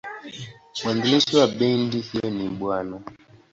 [0.83, 2.71] Mwanzilishi wa bendi hiyo ni Bw.